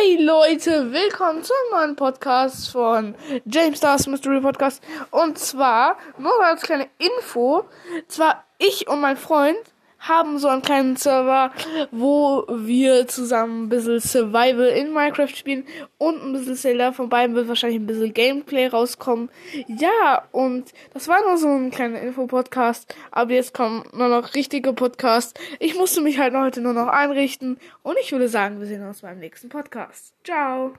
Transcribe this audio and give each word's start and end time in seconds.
Hi 0.00 0.16
Leute, 0.16 0.92
willkommen 0.92 1.42
zum 1.42 1.56
neuen 1.72 1.94
Podcast 1.94 2.70
von 2.70 3.14
James 3.44 3.78
Stars 3.78 4.06
Mystery 4.06 4.40
Podcast. 4.40 4.82
Und 5.10 5.38
zwar, 5.38 5.98
nur 6.16 6.32
als 6.42 6.62
kleine 6.62 6.88
Info, 6.98 7.64
zwar 8.08 8.44
ich 8.56 8.88
und 8.88 9.00
mein 9.00 9.18
Freund 9.18 9.58
haben 10.10 10.38
so 10.38 10.48
einen 10.48 10.62
kleinen 10.62 10.96
Server, 10.96 11.52
wo 11.90 12.44
wir 12.50 13.06
zusammen 13.06 13.64
ein 13.64 13.68
bisschen 13.68 14.00
Survival 14.00 14.66
in 14.66 14.92
Minecraft 14.92 15.28
spielen 15.28 15.64
und 15.98 16.22
ein 16.22 16.32
bisschen 16.32 16.56
Zelda. 16.56 16.92
Von 16.92 17.08
beiden 17.08 17.34
wird 17.34 17.48
wahrscheinlich 17.48 17.80
ein 17.80 17.86
bisschen 17.86 18.12
Gameplay 18.12 18.66
rauskommen. 18.66 19.30
Ja, 19.68 20.24
und 20.32 20.72
das 20.92 21.08
war 21.08 21.22
nur 21.26 21.38
so 21.38 21.48
ein 21.48 21.70
kleiner 21.70 22.00
Info-Podcast. 22.00 22.94
Aber 23.10 23.32
jetzt 23.32 23.54
kommen 23.54 23.84
nur 23.92 24.08
noch 24.08 24.34
richtige 24.34 24.72
Podcasts. 24.72 25.32
Ich 25.58 25.76
musste 25.76 26.00
mich 26.00 26.18
halt 26.18 26.34
heute 26.34 26.60
nur 26.60 26.74
noch 26.74 26.88
einrichten. 26.88 27.58
Und 27.82 27.96
ich 28.02 28.12
würde 28.12 28.28
sagen, 28.28 28.60
wir 28.60 28.66
sehen 28.66 28.86
uns 28.86 29.00
beim 29.02 29.18
nächsten 29.18 29.48
Podcast. 29.48 30.12
Ciao. 30.24 30.68